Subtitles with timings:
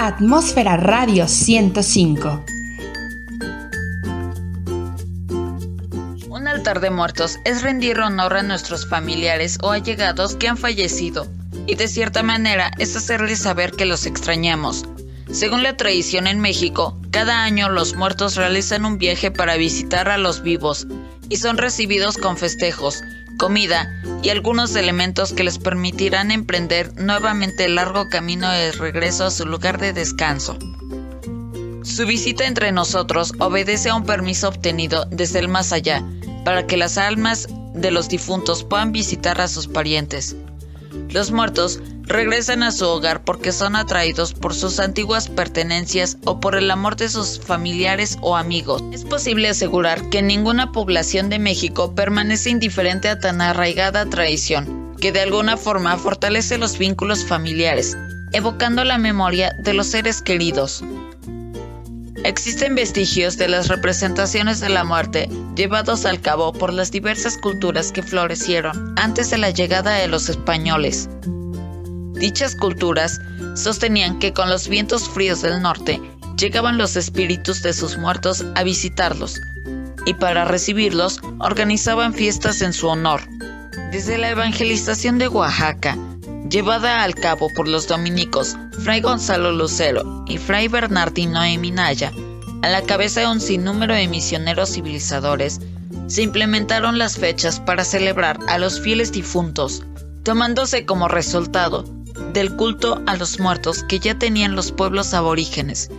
[0.00, 2.44] Atmósfera Radio 105.
[6.28, 11.26] Un altar de muertos es rendir honor a nuestros familiares o allegados que han fallecido,
[11.66, 14.84] y de cierta manera es hacerles saber que los extrañamos.
[15.32, 20.16] Según la tradición en México, cada año los muertos realizan un viaje para visitar a
[20.16, 20.86] los vivos
[21.28, 23.02] y son recibidos con festejos,
[23.38, 23.90] comida
[24.22, 29.46] y algunos elementos que les permitirán emprender nuevamente el largo camino de regreso a su
[29.46, 30.58] lugar de descanso.
[31.82, 36.04] Su visita entre nosotros obedece a un permiso obtenido desde el más allá,
[36.44, 40.36] para que las almas de los difuntos puedan visitar a sus parientes.
[41.10, 46.56] Los muertos regresan a su hogar porque son atraídos por sus antiguas pertenencias o por
[46.56, 48.82] el amor de sus familiares o amigos.
[48.92, 55.12] Es posible asegurar que ninguna población de México permanece indiferente a tan arraigada tradición, que
[55.12, 57.96] de alguna forma fortalece los vínculos familiares,
[58.32, 60.82] evocando la memoria de los seres queridos.
[62.24, 67.92] Existen vestigios de las representaciones de la muerte llevados al cabo por las diversas culturas
[67.92, 71.08] que florecieron antes de la llegada de los españoles.
[72.14, 73.20] Dichas culturas
[73.54, 76.00] sostenían que con los vientos fríos del norte
[76.36, 79.40] llegaban los espíritus de sus muertos a visitarlos,
[80.04, 83.20] y para recibirlos organizaban fiestas en su honor.
[83.92, 85.96] Desde la evangelización de Oaxaca,
[86.50, 92.12] llevada al cabo por los dominicos Fray Gonzalo Lucero y Fray Bernardino de Minaya,
[92.62, 95.60] a la cabeza de un sinnúmero de misioneros civilizadores,
[96.06, 99.84] se implementaron las fechas para celebrar a los fieles difuntos,
[100.22, 101.84] tomándose como resultado
[102.32, 105.90] del culto a los muertos que ya tenían los pueblos aborígenes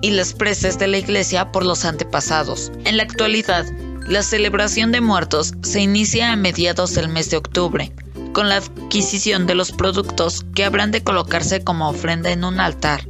[0.00, 2.70] y las preces de la iglesia por los antepasados.
[2.84, 3.66] En la actualidad,
[4.06, 7.92] la celebración de muertos se inicia a mediados del mes de octubre,
[8.38, 13.04] con la adquisición de los productos que habrán de colocarse como ofrenda en un altar.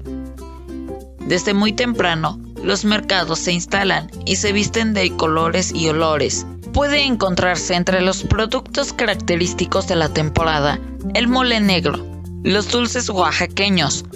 [1.21, 6.47] Desde muy temprano, los mercados se instalan y se visten de colores y olores.
[6.73, 10.81] Puede encontrarse entre los productos característicos de la temporada
[11.13, 12.03] el mole negro,
[12.43, 14.07] los dulces oaxaqueños,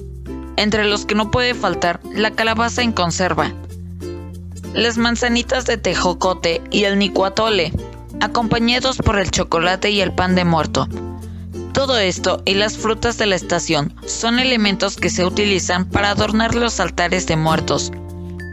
[0.56, 3.52] entre los que no puede faltar la calabaza en conserva,
[4.72, 7.70] las manzanitas de tejocote y el nicuatole,
[8.22, 10.88] acompañados por el chocolate y el pan de muerto.
[11.74, 16.54] Todo esto y las frutas de la estación son elementos que se utilizan para adornar
[16.54, 17.90] los altares de muertos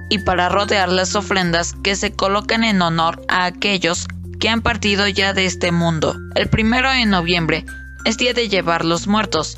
[0.10, 4.08] y para rodear las ofrendas que se colocan en honor a aquellos
[4.40, 6.16] que han partido ya de este mundo.
[6.34, 7.66] El primero de noviembre
[8.06, 9.58] es día de llevar los muertos.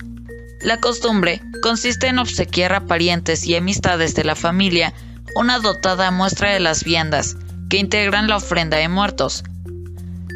[0.62, 4.94] La costumbre consiste en obsequiar a parientes y amistades de la familia
[5.36, 7.38] una dotada muestra de las viandas
[7.70, 9.44] que integran la ofrenda de muertos.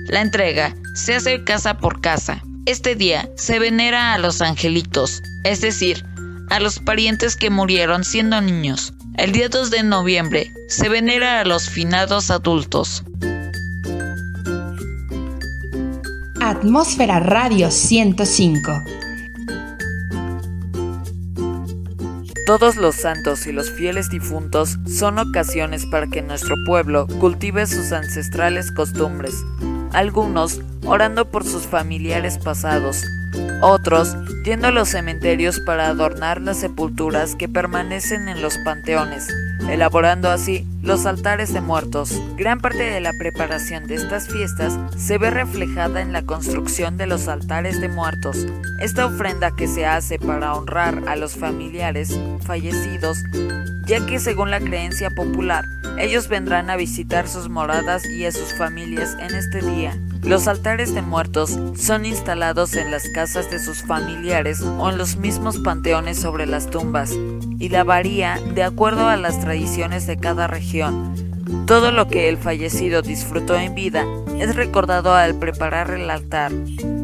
[0.07, 2.43] La entrega se hace casa por casa.
[2.65, 6.05] Este día se venera a los angelitos, es decir,
[6.49, 8.93] a los parientes que murieron siendo niños.
[9.17, 13.03] El día 2 de noviembre se venera a los finados adultos.
[16.41, 18.83] Atmósfera Radio 105.
[22.45, 27.91] Todos los santos y los fieles difuntos son ocasiones para que nuestro pueblo cultive sus
[27.91, 29.33] ancestrales costumbres,
[29.95, 33.03] algunos orando por sus familiares pasados,
[33.61, 39.27] otros yendo a los cementerios para adornar las sepulturas que permanecen en los panteones,
[39.69, 42.21] elaborando así los altares de muertos.
[42.37, 47.07] Gran parte de la preparación de estas fiestas se ve reflejada en la construcción de
[47.07, 48.45] los altares de muertos.
[48.79, 53.17] Esta ofrenda que se hace para honrar a los familiares fallecidos,
[53.87, 55.65] ya que según la creencia popular,
[55.97, 59.97] ellos vendrán a visitar sus moradas y a sus familias en este día.
[60.21, 65.17] Los altares de muertos son instalados en las casas de sus familiares o en los
[65.17, 67.11] mismos panteones sobre las tumbas,
[67.59, 70.74] y la varía de acuerdo a las tradiciones de cada región.
[71.65, 74.05] Todo lo que el fallecido disfrutó en vida
[74.39, 76.51] es recordado al preparar el altar.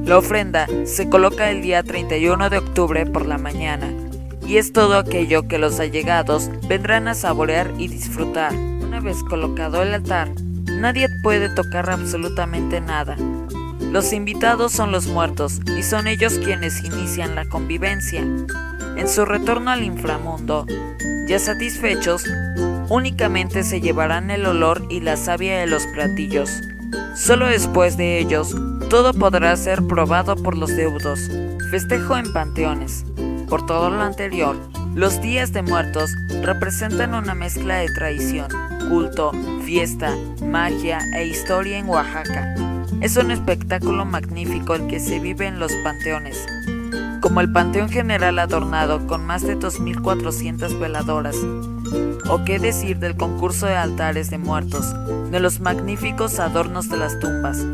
[0.06, 3.94] La ofrenda se coloca el día 31 de octubre por la mañana,
[4.45, 8.54] y es todo aquello que los allegados vendrán a saborear y disfrutar.
[8.54, 10.30] Una vez colocado el altar,
[10.81, 13.16] Nadie puede tocar absolutamente nada.
[13.92, 18.22] Los invitados son los muertos y son ellos quienes inician la convivencia.
[18.22, 20.66] En su retorno al inframundo,
[21.28, 22.24] ya satisfechos,
[22.92, 26.50] únicamente se llevarán el olor y la savia de los platillos.
[27.16, 28.54] Solo después de ellos,
[28.90, 31.32] todo podrá ser probado por los deudos.
[31.70, 33.06] Festejo en panteones.
[33.48, 34.58] Por todo lo anterior,
[34.94, 36.12] los días de muertos
[36.42, 38.48] representan una mezcla de tradición,
[38.90, 39.32] culto,
[39.64, 42.56] fiesta, magia e historia en Oaxaca.
[43.00, 46.46] Es un espectáculo magnífico el que se vive en los panteones.
[47.22, 51.38] como el Panteón General adornado con más de 2.400 veladoras.
[52.29, 54.94] O qué decir del concurso de altares de muertos,
[55.31, 57.65] de los magníficos adornos de las tumbas,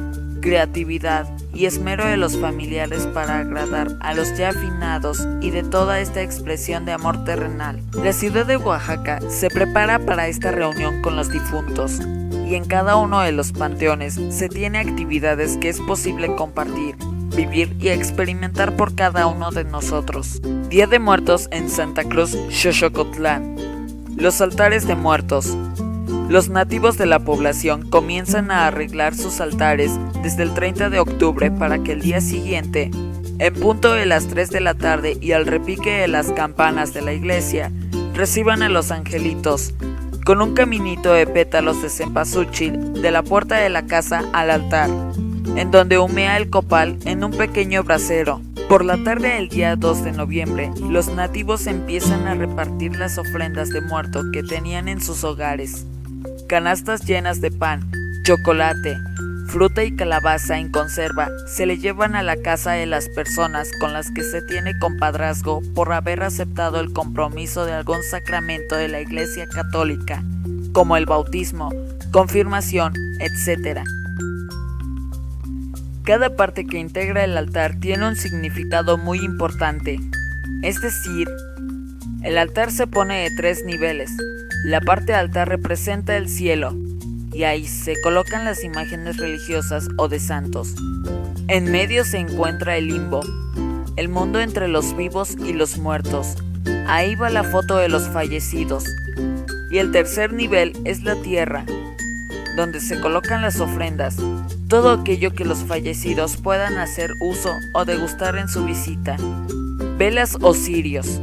[0.41, 5.99] creatividad y esmero de los familiares para agradar a los ya afinados y de toda
[5.99, 7.81] esta expresión de amor terrenal.
[7.93, 11.99] La ciudad de Oaxaca se prepara para esta reunión con los difuntos
[12.47, 16.95] y en cada uno de los panteones se tiene actividades que es posible compartir,
[17.35, 20.41] vivir y experimentar por cada uno de nosotros.
[20.69, 23.76] Día de Muertos en Santa Cruz, Xochocotlán.
[24.17, 25.55] Los altares de muertos.
[26.27, 29.91] Los nativos de la población comienzan a arreglar sus altares
[30.23, 32.89] desde el 30 de octubre para que el día siguiente,
[33.37, 37.03] en punto de las 3 de la tarde y al repique de las campanas de
[37.03, 37.71] la iglesia,
[38.15, 39.75] reciban a los angelitos
[40.25, 44.89] con un caminito de pétalos de cempasúchil de la puerta de la casa al altar,
[45.55, 48.41] en donde humea el copal en un pequeño brasero.
[48.69, 53.69] Por la tarde del día 2 de noviembre, los nativos empiezan a repartir las ofrendas
[53.69, 55.85] de muerto que tenían en sus hogares.
[56.49, 57.89] Canastas llenas de pan,
[58.23, 58.97] chocolate,
[59.47, 63.93] fruta y calabaza en conserva se le llevan a la casa de las personas con
[63.93, 68.99] las que se tiene compadrazgo por haber aceptado el compromiso de algún sacramento de la
[68.99, 70.21] Iglesia Católica,
[70.73, 71.71] como el bautismo,
[72.11, 72.91] confirmación,
[73.21, 73.79] etc.
[76.07, 79.99] Cada parte que integra el altar tiene un significado muy importante,
[80.63, 81.27] es decir,
[82.23, 84.09] el altar se pone de tres niveles.
[84.63, 86.73] La parte alta representa el cielo,
[87.33, 90.75] y ahí se colocan las imágenes religiosas o de santos.
[91.49, 93.19] En medio se encuentra el limbo,
[93.97, 96.35] el mundo entre los vivos y los muertos.
[96.87, 98.85] Ahí va la foto de los fallecidos.
[99.69, 101.65] Y el tercer nivel es la tierra,
[102.57, 104.17] donde se colocan las ofrendas,
[104.67, 109.15] todo aquello que los fallecidos puedan hacer uso o degustar en su visita.
[109.97, 111.21] Velas o cirios.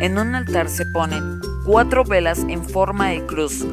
[0.00, 3.64] En un altar se ponen cuatro velas en forma de cruz,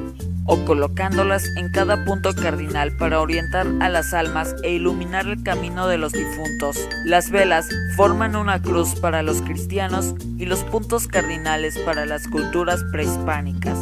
[0.45, 5.87] o colocándolas en cada punto cardinal para orientar a las almas e iluminar el camino
[5.87, 6.87] de los difuntos.
[7.05, 12.81] Las velas forman una cruz para los cristianos y los puntos cardinales para las culturas
[12.91, 13.77] prehispánicas.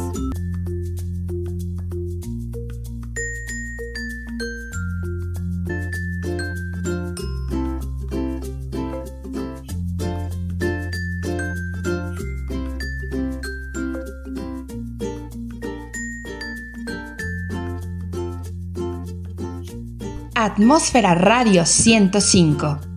[20.44, 22.91] Atmósfera Radio 105.